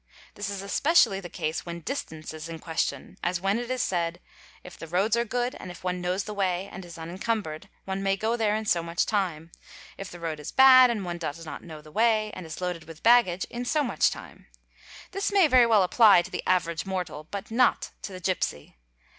[0.33, 4.19] This is especially the case when distance is in question, as when it is said:—"
[4.63, 8.01] If the roads are good, and if one knows the way and is unencumbered, one
[8.01, 9.51] may go there in so much time;
[9.99, 12.85] if the road is bad "and one does not know the way, and is loaded
[12.85, 14.47] with baggage, in so much time';
[15.11, 18.77] this may very well apply to the average mortal but not to the gipsy.